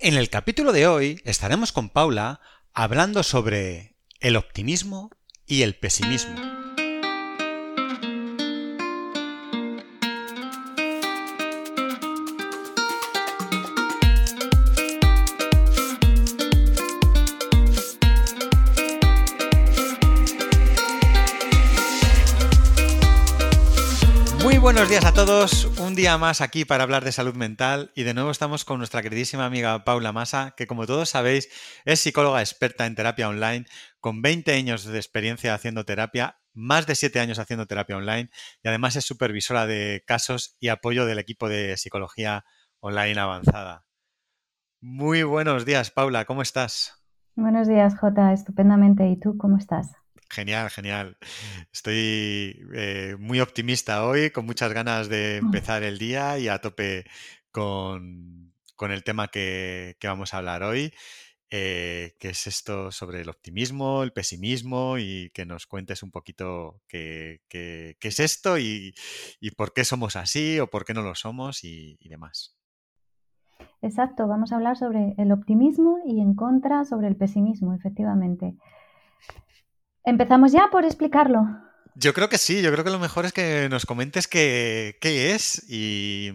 [0.00, 2.40] En el capítulo de hoy estaremos con Paula
[2.72, 5.10] hablando sobre el optimismo
[5.44, 6.67] y el pesimismo.
[24.78, 25.64] Buenos días a todos.
[25.80, 29.02] Un día más aquí para hablar de salud mental y de nuevo estamos con nuestra
[29.02, 31.48] queridísima amiga Paula Massa, que como todos sabéis
[31.84, 33.66] es psicóloga experta en terapia online,
[33.98, 38.30] con 20 años de experiencia haciendo terapia, más de 7 años haciendo terapia online
[38.62, 42.44] y además es supervisora de casos y apoyo del equipo de psicología
[42.78, 43.84] online avanzada.
[44.80, 47.04] Muy buenos días, Paula, ¿cómo estás?
[47.34, 49.08] Buenos días, Jota, estupendamente.
[49.08, 49.90] ¿Y tú cómo estás?
[50.30, 51.16] Genial, genial.
[51.72, 55.46] Estoy eh, muy optimista hoy, con muchas ganas de mm.
[55.46, 57.04] empezar el día y a tope
[57.50, 60.92] con, el tema que, vamos a hablar hoy,
[61.50, 66.82] eh, que es esto sobre el optimismo, el pesimismo y que nos cuentes un poquito
[66.86, 67.40] qué,
[68.00, 68.94] es esto y,
[69.56, 72.58] por qué somos así o por qué no lo somos y demás.
[73.80, 78.56] Exacto, vamos a hablar sobre el optimismo y en contra sobre el pesimismo, efectivamente.
[80.08, 81.46] ¿Empezamos ya por explicarlo?
[81.94, 85.66] Yo creo que sí, yo creo que lo mejor es que nos comentes qué, es
[85.68, 86.32] y,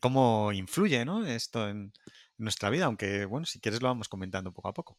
[0.00, 1.92] cómo influye esto en
[2.36, 4.98] nuestra vida, aunque bueno, si quieres lo vamos comentando poco a poco.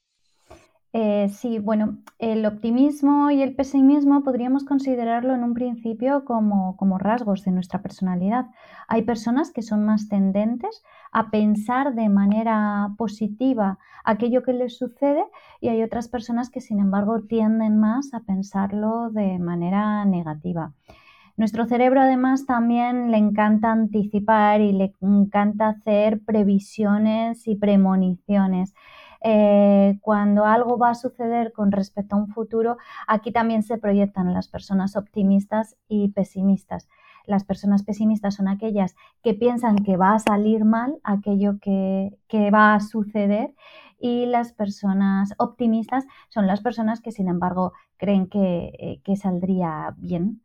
[0.97, 6.97] Eh, sí, bueno, el optimismo y el pesimismo podríamos considerarlo en un principio como, como,
[6.97, 8.45] rasgos de nuestra personalidad.
[8.87, 15.25] Hay personas que son más tendentes a pensar de manera positiva aquello que les sucede
[15.59, 20.71] y hay otras personas que sin embargo tienden más a pensarlo de manera negativa.
[21.35, 28.73] Nuestro cerebro además también le encanta anticipar y le encanta hacer previsiones y premoniciones.
[29.27, 34.35] Eh, cuando algo va a suceder con respecto a un futuro, aquí también se proyectan
[34.35, 36.87] las personas optimistas y pesimistas.
[37.25, 42.19] Las personas pesimistas son aquellas que piensan que va a salir mal aquello que,
[42.53, 43.55] va a suceder
[43.99, 50.43] y las personas optimistas son las personas que sin embargo creen que, eh, saldría bien.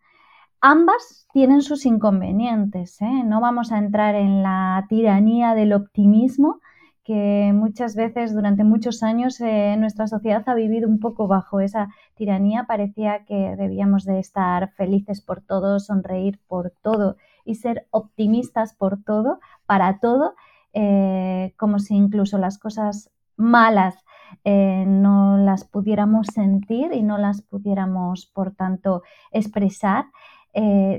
[0.62, 3.02] Ambas tienen sus inconvenientes.
[3.02, 3.24] ¿eh?
[3.26, 6.60] No vamos a entrar en la tiranía del optimismo,
[7.10, 11.88] que muchas veces durante muchos años eh, nuestra sociedad ha vivido un poco bajo esa
[12.14, 12.66] tiranía.
[12.68, 19.02] Parecía que debíamos de estar felices por todo, sonreír por todo y ser optimistas por
[19.02, 20.36] todo, para todo,
[20.72, 23.96] eh, como si incluso las cosas malas
[24.44, 30.04] eh, no las pudiéramos sentir y no las pudiéramos, por tanto, expresar.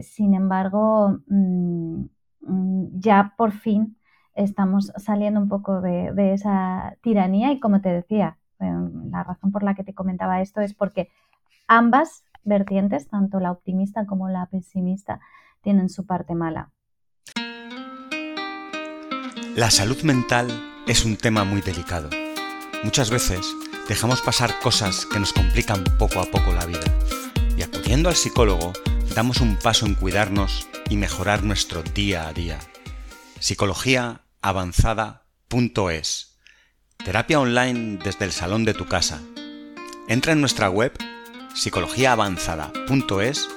[0.01, 2.03] sin embargo, mm,
[2.41, 3.95] mm, ya por fin
[4.35, 9.63] estamos saliendo un poco de, esa tiranía y como te decía, em, la razón por
[9.63, 11.09] la que te comentaba esto es porque
[11.67, 15.19] ambas vertientes, tanto la optimista como la pesimista,
[15.61, 16.71] tienen su parte mala.
[19.55, 20.47] La salud mental
[20.87, 22.09] es un tema muy delicado.
[22.83, 23.53] Muchas veces
[23.87, 26.85] dejamos pasar cosas que nos complican poco a poco la vida
[27.57, 28.71] y acudiendo al psicólogo
[29.13, 32.59] damos un paso en cuidarnos y mejorar nuestro día a día.
[33.41, 36.37] Psicologiaavanzada.es
[37.03, 39.19] Terapia online desde el salón de tu casa.
[40.07, 40.95] Entra en nuestra web
[41.55, 43.49] psicologiaavanzada.es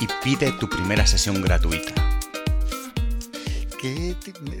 [0.00, 1.94] y pide tu primera sesión gratuita.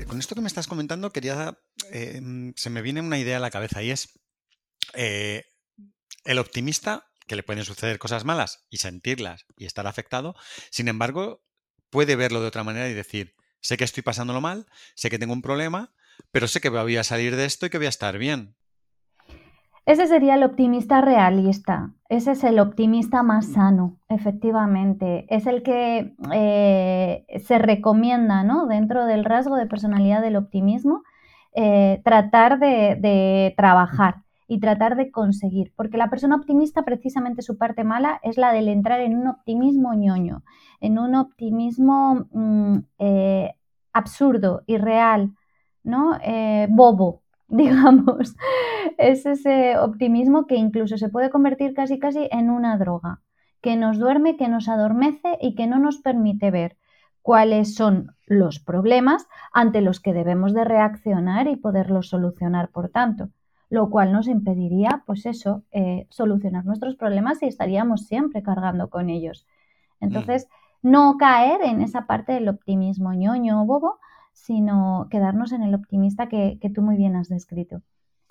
[0.06, 1.58] con esto que me estás comentando, quería.
[1.90, 4.20] Eh, se me viene una idea a la cabeza y es.
[4.94, 5.44] Eh,
[6.22, 10.36] el optimista, que le pueden suceder cosas malas y sentirlas y estar afectado,
[10.70, 11.42] sin embargo,
[11.90, 15.32] puede verlo de otra manera y decir: Sé que estoy pasándolo mal, sé que tengo
[15.32, 15.90] un problema,
[16.32, 18.54] pero sé que voy a salir de esto y que voy a estar bien.
[19.86, 25.26] Ese sería el optimista realista, ese es el optimista más sano, efectivamente.
[25.30, 28.66] Es el que eh, se recomienda ¿no?
[28.66, 31.04] dentro del rasgo de personalidad del optimismo,
[31.54, 37.84] eh, tratar de trabajar y tratar de conseguir, porque la persona optimista precisamente su parte
[37.84, 40.42] mala es la del entrar en un optimismo ñoño,
[40.80, 43.54] en un optimismo mm, eh,
[43.92, 45.34] absurdo, irreal,
[45.84, 46.18] ¿no?
[46.24, 48.36] Eh, bobo, digamos.
[48.96, 53.20] Es ese optimismo que incluso se puede convertir casi casi en una droga,
[53.60, 56.78] que nos duerme, que nos adormece y que no nos permite ver
[57.20, 63.28] cuáles son los problemas ante los que debemos de reaccionar y poderlos solucionar, por tanto
[63.70, 69.10] lo cual nos impediría, pues eso, eh, solucionar nuestros problemas y estaríamos siempre cargando con
[69.10, 69.46] ellos.
[70.00, 70.48] Entonces,
[70.82, 73.98] no caer en esa parte del optimismo ñoño bobo,
[74.32, 77.82] sino quedarnos en el optimista que, tú muy bien has descrito.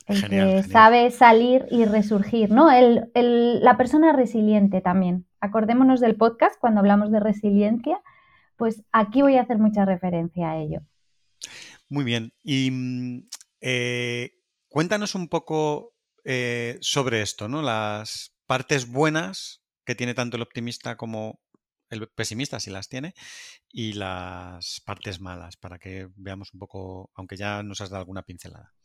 [0.06, 2.69] El que sabe salir y resurgir, ¿no?
[2.72, 5.25] la persona resiliente también.
[5.42, 8.00] Acordémonos del podcast cuando hablamos de resiliencia,
[8.56, 10.81] pues aquí voy a hacer mucha referencia a ello.
[11.90, 12.31] Muy bien.
[12.42, 13.28] Y mm,
[13.62, 14.37] eh,
[14.77, 17.63] cuéntanos un poco eh, sobre esto, ¿no?
[17.63, 21.39] Las partes buenas que tiene tanto el optimista como
[21.89, 23.15] el pesimista, si las tiene,
[23.71, 28.21] y las partes malas, para que veamos un poco, aunque ya nos has dado alguna
[28.21, 28.75] pincelada.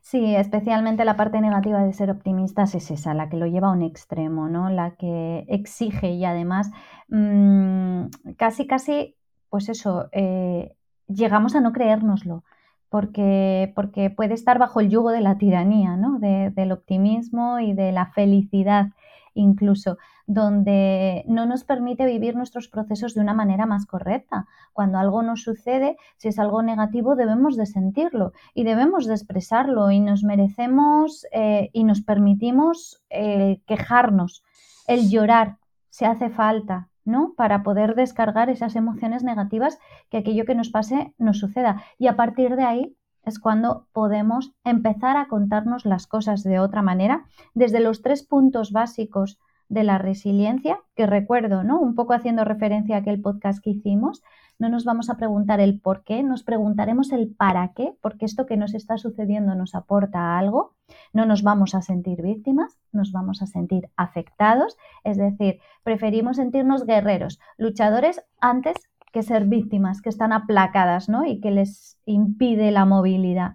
[0.00, 3.72] Sí, especialmente la parte negativa de ser optimistas es esa, la que lo lleva a
[3.72, 4.70] un extremo, ¿no?
[4.70, 6.70] La que exige y además
[7.08, 9.16] mm, casi, casi,
[9.48, 10.76] pues eso, eh,
[11.08, 12.44] llegamos a no creérnoslo,
[12.92, 16.18] porque, porque puede estar bajo el yugo de la tiranía, ¿no?
[16.18, 18.88] del optimismo y de la felicidad
[19.32, 19.96] incluso,
[20.26, 24.46] donde no nos permite vivir nuestros procesos de una manera más correcta.
[24.74, 29.90] Cuando algo nos sucede, si es algo negativo, debemos de sentirlo y debemos de expresarlo
[29.90, 34.44] y nos merecemos eh, y nos permitimos eh, quejarnos,
[34.86, 35.56] el llorar,
[35.88, 37.34] si hace falta, ¿no?
[37.36, 39.78] Para poder descargar esas emociones negativas
[40.10, 41.82] que aquello que nos pase nos suceda.
[41.98, 46.82] Y a partir de ahí es cuando podemos empezar a contarnos las cosas de otra
[46.82, 49.38] manera, desde los tres puntos básicos
[49.68, 51.80] de la resiliencia, que recuerdo, ¿no?
[51.80, 54.22] Un poco haciendo referencia a aquel podcast que hicimos,
[54.58, 58.46] no nos vamos a preguntar el por qué, nos preguntaremos el para qué, porque esto
[58.46, 60.74] que nos está sucediendo nos aporta algo,
[61.12, 66.86] no nos vamos a sentir víctimas, nos vamos a sentir afectados, es decir, preferimos sentirnos
[66.86, 68.76] guerreros, luchadores antes
[69.12, 71.26] que ser víctimas, que están aplacadas ¿no?
[71.26, 73.52] y que les impide la movilidad.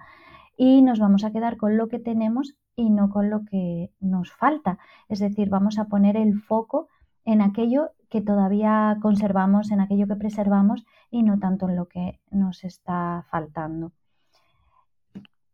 [0.56, 4.32] Y nos vamos a quedar con lo que tenemos y no con lo que nos
[4.32, 4.78] falta.
[5.10, 6.87] Es decir, vamos a poner el foco
[7.28, 12.22] en aquello que todavía conservamos, en aquello que preservamos y no tanto en lo que
[12.32, 13.92] nos está faltando.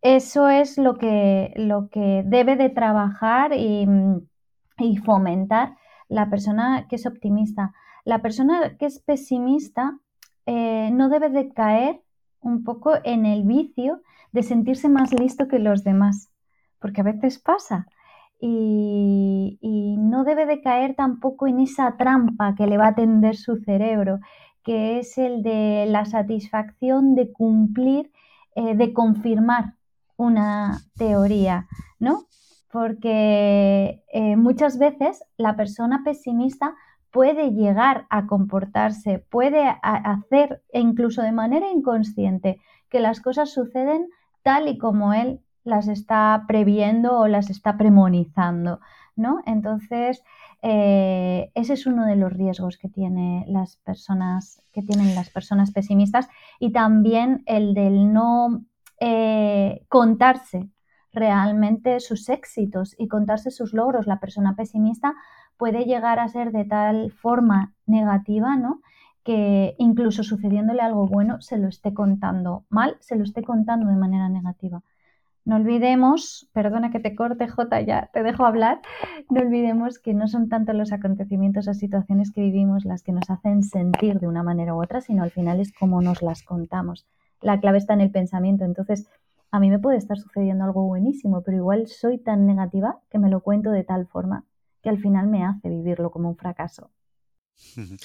[0.04, 3.88] Eso es lo que, lo que debe de trabajar y,
[5.04, 5.75] fomentar
[6.10, 7.74] la persona que es optimista.
[8.06, 9.98] La persona que es pesimista
[10.46, 12.02] eh, no debe de caer
[12.42, 16.30] un poco en el vicio de sentirse más listo que los demás,
[16.80, 17.88] porque a veces pasa.
[18.45, 23.56] Y, no debe de caer tampoco en esa trampa que le va a tender su
[23.57, 24.19] cerebro,
[24.63, 28.12] que es el de la satisfacción de cumplir,
[28.56, 29.75] eh, de confirmar
[30.18, 31.68] una teoría,
[32.00, 32.25] ¿no?
[32.69, 36.75] Porque eh, muchas veces la persona pesimista
[37.12, 44.10] puede llegar a comportarse, puede hacer, e incluso de manera inconsciente, que las cosas suceden
[44.44, 48.80] tal y como él las está previendo o las está premonizando,
[49.15, 49.42] ¿no?
[49.45, 50.24] Entonces,
[50.62, 55.71] eh, ese es uno de los riesgos que, tiene las personas, que tienen las personas
[55.71, 56.30] pesimistas
[56.60, 58.63] y también el del no
[59.00, 60.69] eh, contarse
[61.12, 64.07] realmente sus éxitos y contarse sus logros.
[64.07, 65.15] La persona pesimista
[65.57, 68.81] puede llegar a ser de tal forma negativa, ¿no?
[69.24, 73.95] Que incluso sucediéndole algo bueno se lo esté contando mal, se lo esté contando de
[73.95, 74.81] manera negativa.
[75.45, 78.80] No olvidemos, perdona que te corte J, ya te dejo hablar,
[79.30, 83.30] no olvidemos que no son tanto los acontecimientos o situaciones que vivimos las que nos
[83.30, 87.06] hacen sentir de una manera u otra, sino al final es cómo nos las contamos.
[87.42, 89.10] La clave está en el pensamiento, entonces
[89.51, 93.29] a mí me puede estar sucediendo algo buenísimo, pero igual soy tan negativa que me
[93.29, 94.46] lo cuento de tal forma
[94.82, 96.89] que al final me hace vivirlo como un fracaso.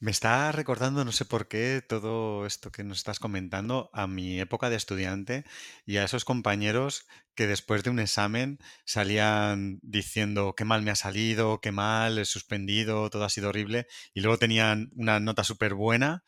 [0.00, 4.40] Me está recordando, no sé por qué, todo esto que nos estás comentando a mi
[4.40, 5.44] época de estudiante
[5.86, 10.96] y a esos compañeros que después de un examen salían diciendo qué mal me ha
[10.96, 15.74] salido, qué mal, he suspendido, todo ha sido horrible y luego tenían una nota súper
[15.74, 16.24] buena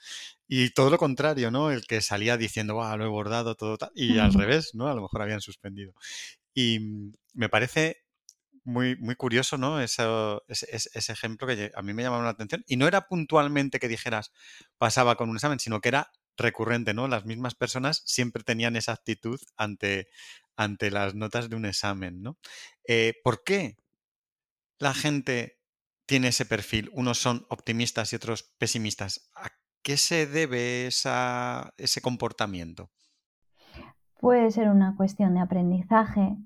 [0.48, 1.70] y todo lo contrario, ¿no?
[1.70, 4.88] El que salía diciendo, lo he bordado, todo tal, y al revés, ¿no?
[4.88, 5.94] A lo mejor habían suspendido.
[6.54, 8.04] Y mm, me parece
[8.64, 9.80] muy, muy curioso, ¿no?
[9.80, 12.64] Eso, ese, ejemplo que a mí me llamaba la atención.
[12.66, 14.32] Y no era puntualmente que dijeras
[14.78, 17.08] pasaba con un examen, sino que era recurrente, ¿no?
[17.08, 20.08] Las mismas personas siempre tenían esa actitud ante,
[20.56, 22.38] ante las notas de un examen, ¿no?
[22.84, 23.76] Eh, ¿Por qué
[24.78, 25.58] la gente
[26.06, 26.90] tiene ese perfil?
[26.92, 29.30] Unos son optimistas y otros pesimistas.
[29.34, 29.50] ¿A
[29.82, 32.90] qué se debe ese comportamiento?
[34.20, 36.36] Puede ser una cuestión de aprendizaje,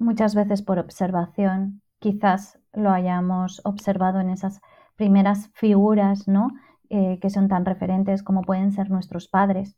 [0.00, 4.60] muchas veces por observación, quizás lo hayamos observado en esas
[4.96, 6.50] primeras figuras, ¿no?
[6.88, 9.76] Eh, que son tan referentes como pueden ser nuestros padres.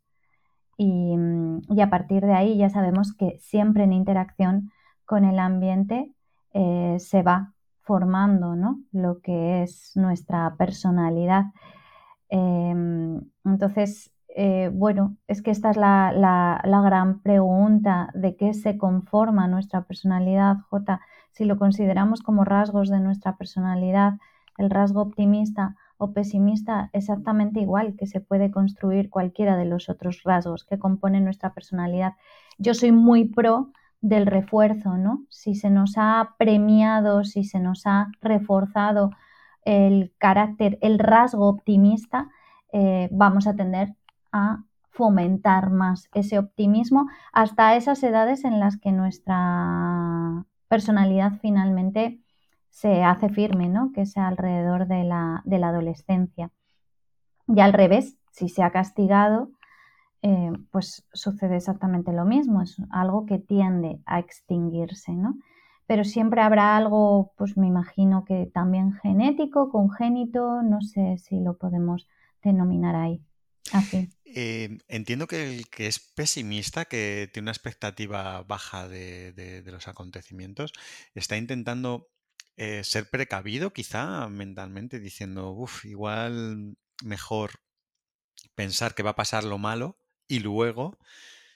[0.79, 1.15] Y,
[1.81, 4.71] a partir de ahí ya sabemos que siempre en interacción
[5.05, 6.13] con el ambiente
[6.55, 7.53] eh, se va
[7.83, 8.81] formando ¿no?
[8.93, 11.45] lo que es nuestra personalidad.
[12.29, 18.79] Em, entonces, eh, bueno, es que esta es la, la, gran pregunta de qué se
[18.79, 21.01] conforma nuestra personalidad, J.
[21.33, 24.15] Si lo consideramos como rasgos de nuestra personalidad,
[24.57, 30.23] el rasgo optimista o pesimista, exactamente igual que se puede construir cualquiera de los otros
[30.25, 32.15] rasgos que componen nuestra personalidad.
[32.59, 33.71] Yo soy muy pro
[34.01, 35.25] del refuerzo, ¿no?
[35.29, 39.11] Si se nos ha premiado, si se nos ha reforzado
[39.65, 42.31] el carácter, el rasgo optimista,
[42.73, 43.95] eh, vamos a tender
[44.33, 52.21] a fomentar más ese optimismo hasta esas edades en las que nuestra personalidad finalmente
[52.71, 53.93] se hace firme, ¿no?
[53.93, 56.51] que sea alrededor de la, de la adolescencia.
[57.47, 59.51] Y al revés, si se ha castigado,
[60.23, 65.35] eh, pues sucede exactamente lo mismo, es algo que tiende a extinguirse, ¿no?
[65.87, 71.59] Pero siempre habrá algo, pues me imagino que también genético, congénito, no sé si lo
[71.59, 72.09] podemos
[72.43, 73.21] denominar ahí.
[74.25, 80.73] Eh, entiendo que el que es pesimista, que tiene una expectativa baja de, los acontecimientos,
[81.15, 82.11] está intentando
[82.57, 87.61] eh, ser precavido quizá mentalmente, diciendo, uff, igual mejor
[88.55, 90.99] pensar que va a pasar lo malo y luego,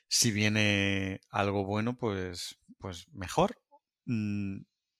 [0.09, 3.59] si viene algo bueno, pues, pues mejor.
[4.05, 4.59] Mm,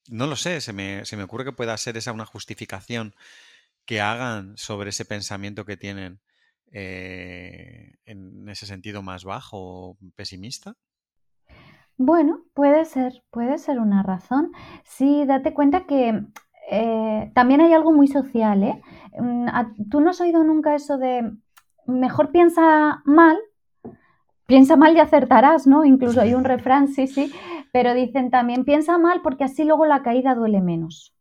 [0.09, 3.15] no lo sé, se me, se me ocurre que pueda ser esa una justificación
[3.85, 6.21] que hagan sobre ese pensamiento que tienen
[6.73, 10.75] eh, en ese sentido más bajo, pesimista.
[11.97, 14.53] Bueno, puede ser, puede ser una razón.
[14.85, 16.23] Sí, date cuenta que
[16.71, 18.83] eh, también hay algo muy social, ¿eh?
[19.19, 19.47] Mm,
[19.91, 21.33] ¿Tú no has oído nunca eso de
[21.87, 23.39] mejor piensa mal
[24.47, 25.85] piensa mal y acertarás, ¿no?
[25.85, 27.33] Incluso hay un refrán, sí, sí,
[27.73, 31.15] pero dicen también piensa mal porque así luego la caída duele menos.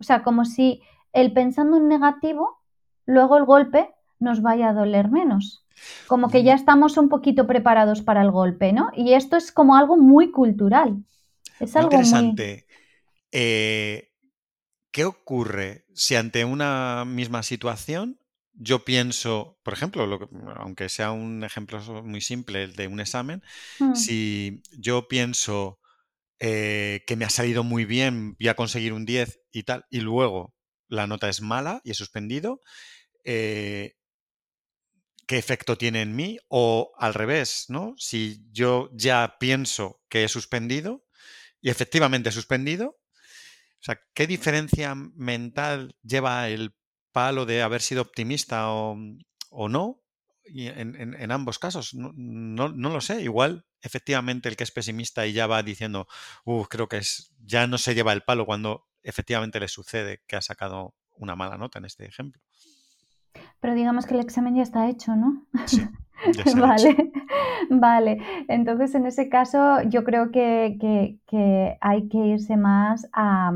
[0.00, 0.82] O sea, como si
[1.12, 2.58] el pensando en negativo,
[3.06, 5.66] luego el golpe nos vaya a doler menos.
[6.06, 8.90] Como que ya estamos un poquito preparados para el golpe, ¿no?
[8.96, 10.96] Y esto es como algo muy cultural.
[11.58, 12.66] Es algo interesante.
[13.30, 14.10] Eh,
[14.90, 18.18] ¿Qué ocurre si ante una misma situación
[18.54, 23.42] yo pienso, por ejemplo, aunque sea un ejemplo muy simple, el de un examen,
[23.80, 23.94] mm.
[23.94, 25.80] si yo pienso
[26.38, 30.00] eh, que me ha salido muy bien, voy a conseguir un 10 y tal, y
[30.00, 30.54] luego
[30.88, 32.60] la nota es mala y he suspendido,
[33.24, 33.94] eh,
[35.26, 36.38] ¿qué efecto tiene en mí?
[36.48, 37.94] O al revés, ¿no?
[37.96, 41.04] Si yo ya pienso que he suspendido
[41.60, 42.98] y efectivamente he suspendido,
[43.82, 46.74] o sea, ¿qué diferencia mental lleva el
[47.12, 48.96] palo de haber sido optimista o,
[49.68, 50.02] no,
[50.44, 53.22] y en, ambos casos, no, no, lo sé.
[53.22, 56.08] Igual, efectivamente, el que es pesimista y ya va diciendo,
[56.68, 60.42] creo que es, ya no se lleva el palo cuando efectivamente le sucede que ha
[60.42, 62.40] sacado una mala nota en este ejemplo.
[63.60, 65.44] Pero digamos que el examen ya está hecho, ¿no?
[65.66, 65.82] Sí,
[66.56, 67.12] vale,
[67.70, 68.18] vale.
[68.48, 71.18] Entonces, en ese caso, yo creo que,
[71.80, 73.52] hay que irse más a,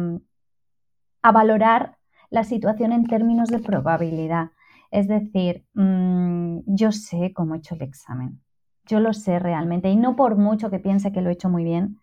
[1.22, 1.96] a valorar
[2.30, 4.50] la situación en términos de probabilidad.
[4.90, 8.40] Es decir, mm, yo sé cómo he hecho el examen.
[8.84, 9.90] Yo lo sé realmente.
[9.90, 11.98] Y no por mucho que piense que lo he hecho muy bien,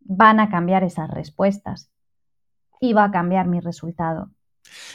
[0.00, 1.90] van a cambiar esas respuestas.
[2.80, 4.30] Y va a cambiar mi resultado.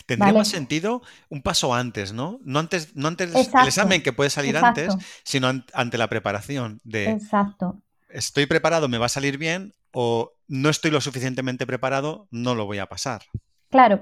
[0.05, 2.39] Tendría más sentido un paso antes, ¿no?
[2.43, 7.11] No antes, no antes del examen que puede salir antes, sino ante la preparación de
[7.11, 7.81] Exacto.
[8.09, 12.65] estoy preparado, me va a salir bien, o no estoy lo suficientemente preparado, no lo
[12.65, 13.21] voy a pasar.
[13.69, 14.01] Claro.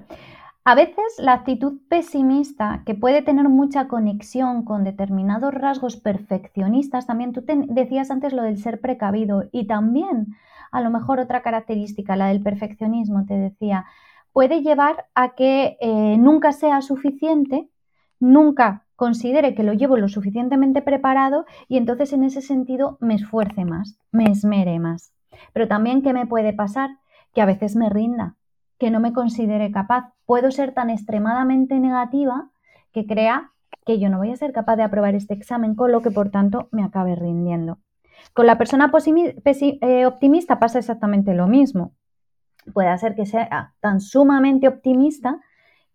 [0.64, 7.32] A veces la actitud pesimista, que puede tener mucha conexión con determinados rasgos perfeccionistas, también
[7.32, 10.36] tú decías antes lo del ser precavido y también
[10.72, 13.86] a lo mejor otra característica, la del perfeccionismo, te decía,
[14.38, 17.72] puede llevar a que eh, nunca sea suficiente,
[18.20, 23.66] nunca considere que lo llevo lo suficientemente preparado y entonces en ese sentido me esfuerce
[23.66, 25.12] más, me esmere más.
[25.54, 26.92] Pero también, ¿qué me puede pasar?
[27.34, 28.36] Que a veces me rinda,
[28.78, 30.14] que no me considere capaz.
[30.28, 32.52] Puedo ser tan extremadamente negativa
[32.92, 33.54] que crea
[33.88, 36.30] que yo no voy a ser capaz de aprobar este examen, con lo que por
[36.30, 37.80] tanto me acabe rindiendo.
[38.36, 41.94] Con la persona eh, optimista pasa exactamente lo mismo.
[42.74, 45.40] Puede ser que sea tan sumamente optimista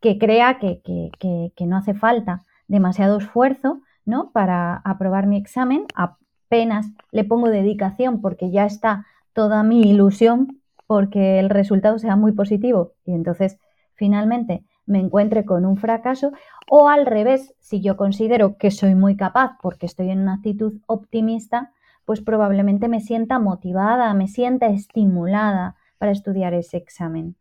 [0.00, 0.80] que crea que,
[1.20, 4.30] que no hace falta demasiado esfuerzo ¿no?
[4.32, 5.86] para aprobar mi examen.
[5.94, 12.32] Apenas le pongo dedicación porque ya está toda mi ilusión porque el resultado sea muy
[12.32, 13.58] positivo y entonces
[13.94, 16.32] finalmente me encuentre con un fracaso
[16.68, 20.74] o al revés, si yo considero que soy muy capaz porque estoy en una actitud
[20.86, 21.72] optimista,
[22.04, 27.36] pues probablemente me sienta motivada, me sienta estimulada para estudiar ese examen.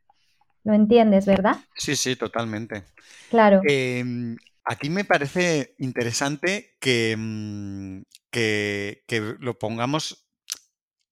[0.64, 1.58] ¿Lo entiendes, verdad?
[1.76, 2.84] Sí, sí, totalmente.
[3.32, 3.60] Claro.
[3.68, 10.28] Em, Aquí me parece interesante que, mm, que, que lo pongamos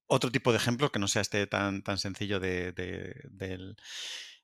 [0.05, 2.71] otro tipo de ejemplo que no sea este tan, tan sencillo de,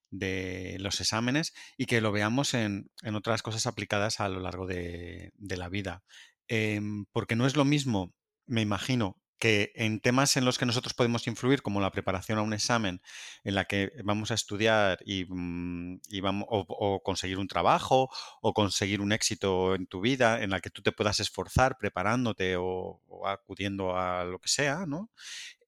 [0.09, 5.31] de, los exámenes y que lo veamos en, otras cosas aplicadas a lo largo de,
[5.37, 6.03] la vida.
[6.47, 8.15] Em, porque no es lo mismo,
[8.47, 12.41] me imagino, que en temas en los que nosotros podemos influir, como la preparación a
[12.41, 13.01] un examen,
[13.43, 18.09] en la que vamos a estudiar y, mm, vamos, o, conseguir un trabajo
[18.41, 22.55] o conseguir un éxito en tu vida, en la que tú te puedas esforzar preparándote
[22.57, 25.11] o, acudiendo a lo que sea, ¿no?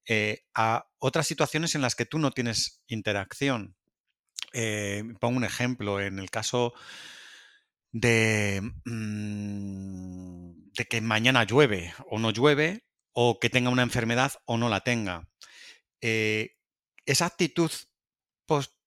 [0.06, 3.76] Eh, a otras situaciones en las que tú no tienes interacción.
[4.54, 6.72] Eh, pongo un ejemplo, en el caso
[7.92, 12.87] de, mm, de que mañana llueve o no llueve,
[13.20, 15.26] o que tenga una enfermedad o no la tenga.
[16.00, 16.52] Eh,
[17.04, 17.68] esa actitud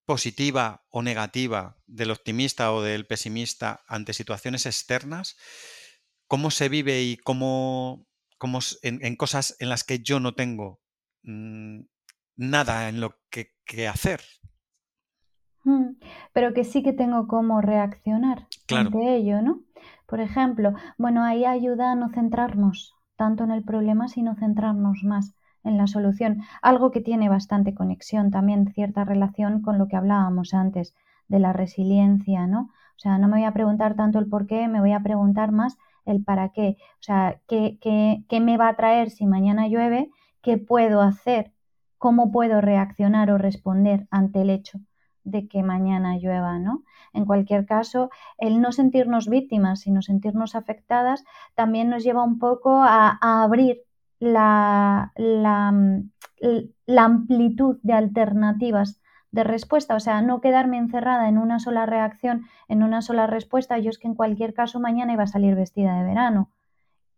[0.06, 5.36] positiva o negativa del optimista o del pesimista ante situaciones externas,
[6.28, 8.08] ¿cómo se vive y cómo,
[8.84, 10.80] en, cosas en las que yo no tengo
[11.24, 11.82] mm,
[12.38, 13.52] nada en lo que,
[13.90, 14.22] hacer?
[15.66, 16.00] Mm,
[16.32, 19.66] pero que sí que tengo cómo reaccionar ante ello, ¿no?
[20.08, 25.36] Por ejemplo, bueno, ahí ayuda a no centrarnos tanto en el problema, sino centrarnos más
[25.63, 26.42] en la solución.
[26.63, 30.96] Algo que tiene bastante conexión, también cierta relación con lo que hablábamos antes
[31.28, 32.62] de la resiliencia, ¿no?
[32.62, 35.51] O sea, no me voy a preguntar tanto el por qué, me voy a preguntar
[35.51, 36.78] más el para qué.
[36.94, 40.10] O sea, ¿qué, qué, qué me va a traer si mañana llueve?
[40.42, 41.54] ¿Qué puedo hacer?
[42.00, 44.80] ¿Cómo puedo reaccionar o responder ante el hecho
[45.24, 46.84] de que mañana llueva, ¿no?
[47.13, 51.24] En cualquier caso, el no sentirnos víctimas, sino sentirnos afectadas,
[51.56, 53.82] también nos lleva un poco a, abrir
[54.20, 55.74] la, la,
[56.86, 59.01] la, amplitud de alternativas
[59.32, 63.78] de respuesta, o sea, no quedarme encerrada en una sola reacción, en una sola respuesta.
[63.80, 66.50] Yo es que en cualquier caso mañana iba a salir vestida de verano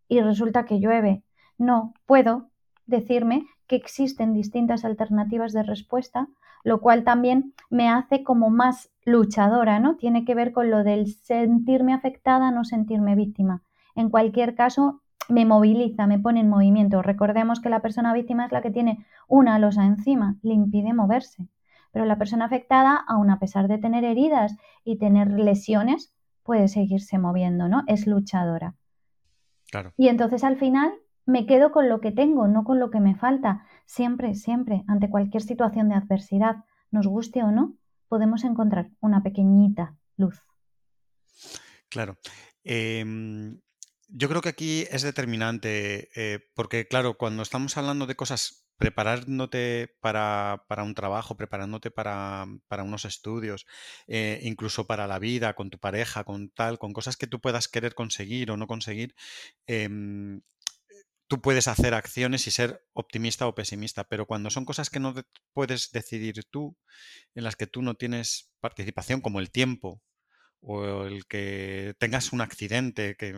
[0.07, 1.24] y resulta que llueve.
[1.57, 2.50] No, puedo
[2.86, 6.27] decirme que existen distintas alternativas de respuesta
[6.63, 9.97] lo cual también me hace como más luchadora, ¿no?
[9.97, 13.62] Tiene que ver con lo del sentirme afectada, no sentirme víctima.
[13.95, 17.02] En cualquier caso, me moviliza, me pone en movimiento.
[17.02, 21.47] Recordemos que la persona víctima es la que tiene una losa encima, le impide moverse.
[21.91, 27.17] Pero la persona afectada, aun a pesar de tener heridas y tener lesiones, puede seguirse
[27.17, 27.84] moviendo, ¿no?
[27.88, 28.76] Es luchadora.
[29.69, 29.93] Claro.
[29.97, 30.91] Y entonces al final
[31.25, 33.65] me quedo con lo que tengo, no con lo que me falta.
[33.86, 37.75] Siempre, siempre, ante cualquier situación de adversidad, nos guste o no,
[38.07, 40.39] podemos encontrar una pequeñita luz.
[41.89, 42.17] Claro.
[42.63, 43.59] Em,
[44.07, 49.95] yo creo que aquí es determinante, eh, porque claro, cuando estamos hablando de cosas, preparándote
[50.01, 52.45] para, un trabajo, preparándote para,
[52.83, 53.65] unos estudios,
[54.07, 57.67] eh, incluso para la vida, con tu pareja, con tal, con cosas que tú puedas
[57.67, 59.15] querer conseguir o no conseguir,
[59.67, 60.41] em,
[61.27, 65.13] tú puedes hacer acciones y ser optimista o pesimista, pero cuando son cosas que no
[65.53, 66.77] puedes decidir tú,
[67.36, 70.01] en las que tú no tienes participación, como el tiempo
[70.62, 73.38] o el que tengas un accidente que,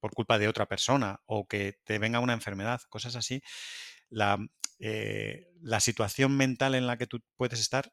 [0.00, 3.42] por culpa de otra persona o que te venga una enfermedad, cosas así,
[4.10, 4.38] la,
[4.78, 5.46] eh,
[5.80, 7.92] situación mental en la que tú puedes estar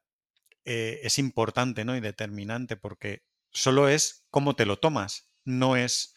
[0.65, 1.95] eh, es importante ¿no?
[1.95, 6.15] y determinante porque solo es cómo te lo tomas, no es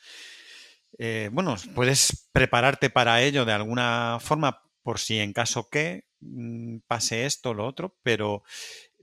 [0.99, 6.79] eh, bueno, puedes prepararte para ello de alguna forma por si en caso que mm,
[6.87, 8.43] pase esto o lo otro, pero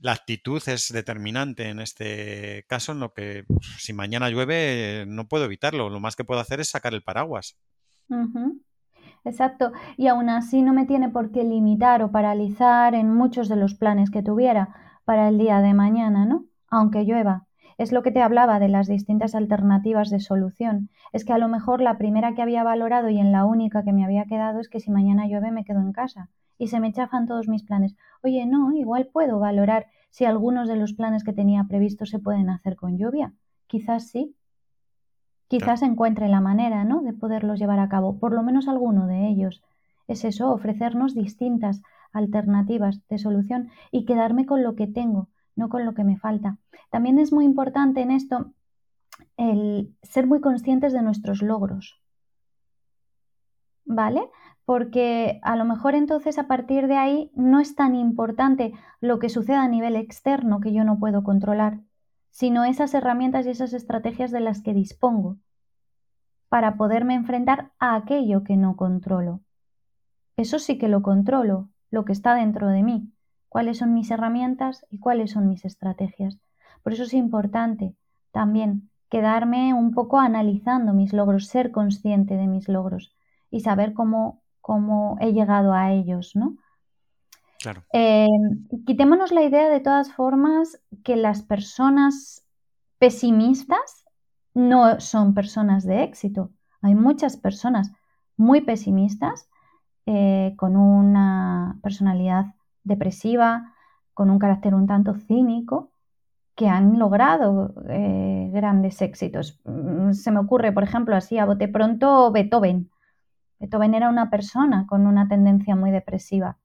[0.02, 3.46] la actitud es determinante en este caso, en lo que
[3.78, 7.58] si mañana llueve no puedo evitarlo, lo más que puedo hacer es sacar el paraguas.
[9.26, 13.58] Exacto, y aún así no me tiene por qué limitar o paralizar en muchos de
[13.58, 16.46] los planes que tuviera para el día de mañana, ¿no?
[16.68, 17.49] Aunque llueva.
[17.80, 20.90] Es lo que te hablaba de las distintas alternativas de solución.
[21.14, 23.94] Es que a lo mejor la primera que había valorado y en la única que
[23.94, 26.92] me había quedado es que si mañana llueve me quedo en casa y se me
[26.92, 27.96] chafan todos mis planes.
[28.22, 32.50] Oye, no, igual puedo valorar si algunos de los planes que tenía previstos se pueden
[32.50, 33.32] hacer con lluvia.
[33.68, 34.36] Quizás sí.
[35.48, 37.02] Quizás encuentre la manera, ¿no?
[37.02, 39.64] De poderlos llevar a cabo, por lo menos alguno de ellos.
[40.10, 45.86] Es eso, ofrecernos distintas alternativas de solución y quedarme con lo que tengo, no con
[45.86, 46.58] lo que me falta.
[46.90, 48.54] También es muy importante en esto
[49.38, 52.02] el ser muy conscientes de nuestros logros.
[53.86, 54.22] ¿Vale?
[54.66, 59.30] Porque a lo mejor entonces a partir de ahí no es tan importante lo que
[59.30, 61.80] suceda a nivel externo que yo no puedo controlar,
[62.30, 65.38] sino esas herramientas y esas estrategias de las que dispongo
[66.50, 69.42] para poderme enfrentar a aquello que no controlo.
[70.38, 73.12] Eso sí que lo controlo, lo que está dentro de mí,
[73.50, 76.40] cuáles son mis herramientas y cuáles son mis estrategias.
[76.84, 77.96] Por eso es importante
[78.32, 83.16] también quedarme un poco analizando mis logros, ser consciente de mis logros
[83.50, 86.58] y saber cómo, cómo he llegado a ellos, ¿no?
[87.60, 87.84] Claro.
[87.92, 88.28] Eh,
[88.86, 92.46] quitémonos la idea de todas formas que las personas
[93.00, 94.06] pesimistas
[94.54, 96.52] no son personas de éxito.
[96.82, 97.92] Hay muchas personas
[98.38, 99.50] muy pesimistas
[100.06, 102.46] eh, con una personalidad
[102.90, 103.74] depresiva,
[104.14, 105.92] con un carácter un tanto cínico,
[106.60, 109.62] que han logrado eh, grandes éxitos.
[109.64, 112.90] Mm, se me ocurre, por ejemplo, así a bote pronto, Beethoven.
[113.60, 116.58] Beethoven era una persona con una tendencia muy depresiva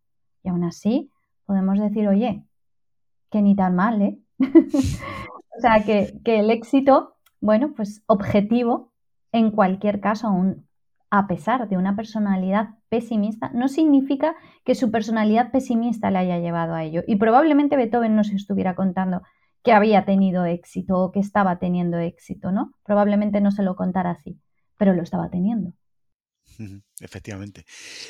[0.43, 1.13] y aún así
[1.47, 2.45] podemos decir, oye,
[3.31, 4.19] que ni tan mal, ¿eh?
[4.41, 8.93] o sea, que, que, el éxito, bueno, pues objetivo,
[9.31, 10.67] en cualquier caso, aún
[11.17, 16.75] a pesar de una personalidad pesimista, no significa que su personalidad pesimista le haya llevado
[16.75, 17.05] a ello.
[17.07, 19.23] Y probablemente Beethoven no se estuviera contando
[19.63, 22.75] que había tenido éxito o que estaba teniendo éxito, ¿no?
[22.85, 24.41] Probablemente no se lo contara así,
[24.77, 25.73] pero lo estaba teniendo.
[26.99, 27.65] Efectivamente.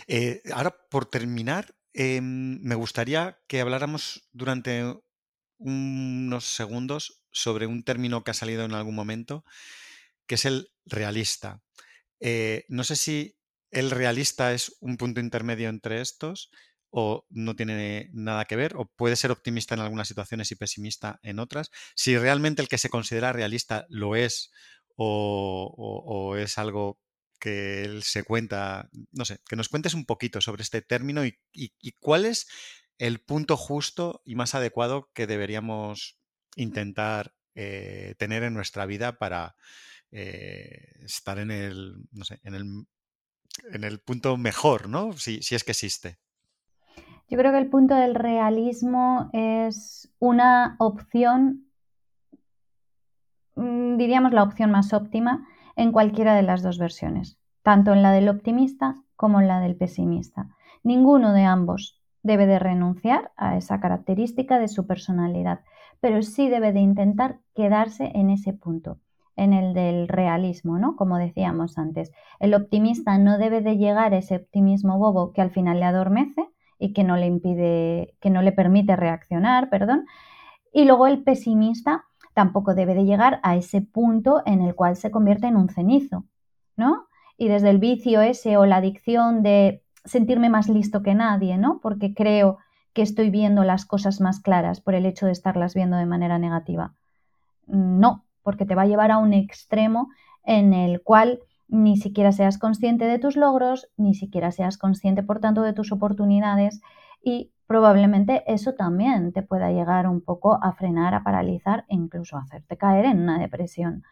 [0.06, 4.82] Eh, ahora, por terminar, em, me gustaría que habláramos durante
[5.58, 9.44] unos segundos sobre un término que ha salido en algún momento,
[10.26, 11.60] que es el realista.
[12.26, 13.36] Eh, no sé si
[13.70, 16.50] el realista es un punto intermedio entre estos
[16.88, 21.20] o no tiene nada que ver, o puede ser optimista en algunas situaciones y pesimista
[21.22, 21.70] en otras.
[21.94, 24.52] Si realmente el que se considera realista lo es
[24.96, 26.98] o, es algo
[27.38, 31.36] que él se cuenta, no sé, que nos cuentes un poquito sobre este término y,
[32.00, 32.46] cuál es
[32.96, 36.18] el punto justo y más adecuado que deberíamos
[36.56, 39.56] intentar eh, tener en nuestra vida para
[40.16, 42.86] eh, estar en el, no sé, en el,
[43.72, 45.12] en el punto mejor, ¿no?
[45.14, 46.18] Si, si es que existe.
[47.28, 51.66] Yo creo que el punto del realismo es una opción,
[53.56, 58.12] mm, diríamos la opción más óptima en cualquiera de las dos versiones, tanto en la
[58.12, 60.54] del optimista como en la del pesimista.
[60.84, 65.64] Ninguno de ambos debe de renunciar a esa característica de su personalidad,
[65.98, 69.00] pero sí debe de intentar quedarse en ese punto,
[69.36, 70.96] en el del realismo, ¿no?
[70.96, 75.50] Como decíamos antes, el optimista no debe de llegar a ese optimismo bobo que al
[75.50, 80.06] final le adormece, y que no le impide, que no le permite reaccionar, perdón.
[80.72, 85.10] Y luego el pesimista tampoco debe de llegar a ese punto en el cual se
[85.10, 86.24] convierte en un cenizo,
[86.76, 87.06] ¿no?
[87.36, 91.80] Y desde el vicio ese o la adicción de sentirme más listo que nadie, ¿no?
[91.80, 92.58] Porque creo
[92.92, 96.38] que estoy viendo las cosas más claras por el hecho de estarlas viendo de manera
[96.38, 96.94] negativa.
[97.66, 100.10] No, porque te va a llevar a un extremo
[100.44, 105.40] en el cual ni siquiera seas consciente de tus logros, ni siquiera seas consciente, por
[105.40, 106.80] tanto, de tus oportunidades
[107.22, 112.36] y probablemente eso también te pueda llegar un poco a frenar, a paralizar e incluso
[112.36, 114.04] a hacerte caer en una depresión.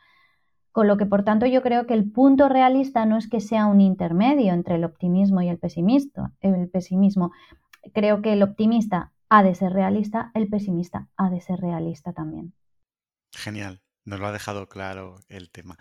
[0.72, 3.66] Con lo que, por tanto, yo creo que el punto realista no es que sea
[3.66, 6.32] un intermedio entre el optimismo y el pesimismo.
[6.40, 7.30] El pesimismo.
[7.92, 12.54] Creo que el optimista ha de ser realista, el pesimista ha de ser realista también.
[13.34, 15.78] Genial, nos lo ha dejado claro el tema.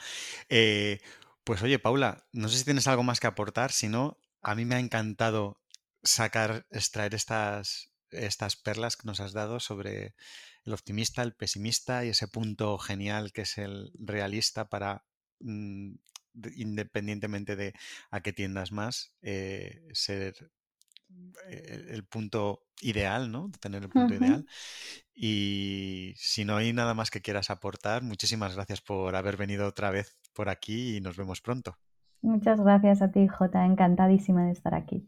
[0.50, 1.00] Eh,
[1.44, 4.66] pues oye, Paula, no sé si tienes algo más que aportar, si no, a mí
[4.66, 5.62] me ha encantado
[6.04, 10.16] sacar, extraer estas, estas perlas que nos has dado sobre
[10.66, 15.04] el optimista, el pesimista y ese punto genial que es el realista para,
[15.40, 15.96] mm,
[16.56, 17.74] independientemente de
[18.10, 20.52] a qué tiendas más, eh, ser
[21.50, 23.52] el punto ideal, ¿no?
[23.60, 24.46] Tener el punto ideal.
[25.14, 29.92] Y si no hay nada más que quieras aportar, muchísimas gracias por haber venido otra
[29.92, 31.78] vez por aquí y nos vemos pronto.
[32.22, 33.66] Muchas gracias a ti, Jota.
[33.66, 35.08] Encantadísima de estar aquí.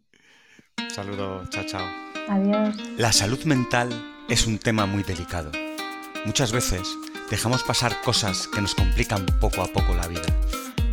[0.89, 1.87] Saludo, chao, chao.
[2.29, 2.75] Adiós.
[2.97, 3.89] La salud mental
[4.29, 5.51] es un tema muy delicado.
[6.25, 6.87] Muchas veces
[7.29, 10.25] dejamos pasar cosas que nos complican poco a poco la vida.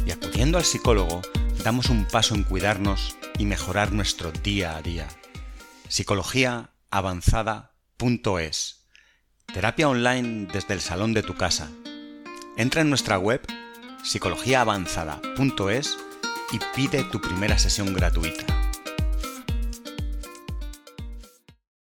[0.07, 1.23] Y acudiendo al psicólogo,
[1.62, 5.07] damos un paso en cuidarnos y mejorar nuestro día a día.
[5.88, 8.87] Psicologiaavanzada.es
[9.53, 11.68] Terapia online desde el salón de tu casa.
[12.57, 13.42] Entra en nuestra web
[14.05, 15.99] psicologiaavanzada.es
[16.53, 18.69] y pide tu primera sesión gratuita.